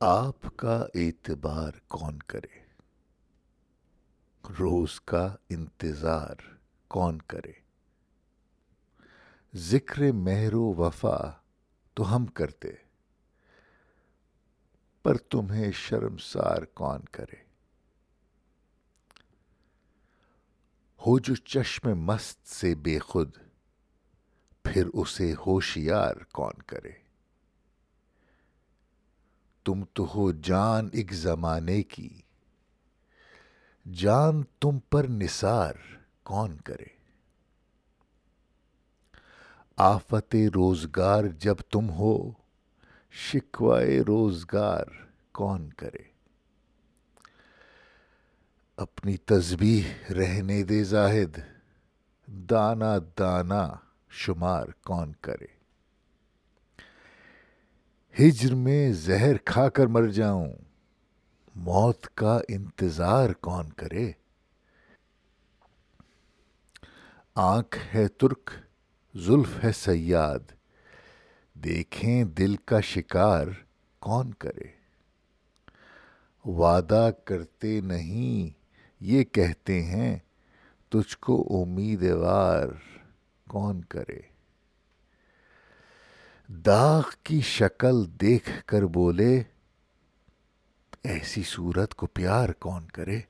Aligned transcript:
آپ 0.00 0.46
کا 0.56 0.86
اعتبار 0.94 1.72
کون 1.88 2.18
کرے؟ 2.18 2.62
روز 4.58 5.00
کا 5.00 5.36
انتظار 5.50 6.34
کون 6.88 7.18
کرے؟ 7.18 7.52
ذکر 9.54 10.12
مہر 10.12 10.54
و 10.54 10.74
وفا 10.74 11.18
تو 11.94 12.16
ہم 12.16 12.26
کرتے، 12.26 12.72
پر 15.02 15.16
تمہیں 15.16 15.72
شرمسار 15.72 16.64
کون 16.64 17.00
کرے؟ 17.12 17.42
ہو 21.06 21.18
جو 21.18 21.34
چشم 21.34 21.98
مست 21.98 22.46
سے 22.46 22.74
بے 22.74 22.98
خود، 22.98 23.36
پھر 24.62 24.86
اسے 24.94 25.34
ہوشیار 25.46 26.24
کون 26.32 26.62
کرے؟ 26.66 27.03
تم 29.64 29.84
تو 29.92 30.06
ہو 30.14 30.32
جان 30.32 30.88
ایک 30.92 31.12
زمانے 31.12 31.82
کی۔ 31.82 32.20
جان 33.92 34.42
تم 34.60 34.78
پر 34.90 35.04
نثار 35.08 35.72
کون 36.22 36.56
کرے۔ 36.56 37.04
آفت 39.76 40.36
روزگار 40.54 41.24
جب 41.24 41.54
تم 41.54 41.90
ہو، 41.90 42.32
شکوہ 43.10 43.80
روزگار 44.06 44.84
کون 45.32 45.72
کرے۔ 45.72 46.14
اپنی 48.76 49.16
تسبیح 49.16 50.12
رہنے 50.12 50.62
دے 50.62 50.84
زاہد 50.84 51.38
دانہ 52.26 52.98
دانہ 53.18 53.76
شمار 54.10 54.66
کون 54.84 55.12
کرے۔ 55.20 55.63
ہجر 58.18 58.54
میں 58.54 58.92
زہر 58.92 59.36
کھا 59.44 59.68
کر 59.68 59.86
مر 59.86 60.06
جاؤں۔ 60.06 60.52
موت 61.54 62.06
کا 62.14 62.40
انتظار 62.48 63.30
کون 63.30 63.72
کرے؟ 63.72 64.12
آنکھ 67.34 67.78
ہے 67.94 68.08
ترک، 68.08 68.50
زلف 69.14 69.64
ہے 69.64 69.72
صیاد 69.72 70.52
دیکھیں 71.54 72.24
دل 72.24 72.56
کا 72.56 72.80
شکار 72.80 73.46
کون 73.98 74.34
کرے؟ 74.34 74.68
وعدہ 76.48 77.10
کرتے 77.24 77.80
نہیں، 77.80 78.58
یہ 79.00 79.24
کہتے 79.24 79.82
ہیں، 79.82 80.18
تجھ 80.88 81.18
کو 81.18 81.62
امیدوار 81.62 82.68
کون 83.48 83.84
کرے؟ 83.84 84.20
داغ 86.48 87.02
کی 87.22 87.40
شکل 87.40 88.04
دیکھ 88.20 88.50
کر 88.66 88.82
بولے 88.82 89.42
ایسی 91.02 91.42
صورت 91.42 91.94
کو 91.94 92.06
پیار 92.06 92.48
کون 92.48 92.86
کرے؟ 92.86 93.20